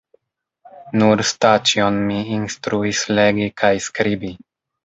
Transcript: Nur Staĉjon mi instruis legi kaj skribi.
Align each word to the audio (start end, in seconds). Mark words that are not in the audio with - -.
Nur 1.01 1.21
Staĉjon 1.33 2.01
mi 2.09 2.17
instruis 2.39 3.05
legi 3.19 3.49
kaj 3.63 3.73
skribi. 3.91 4.35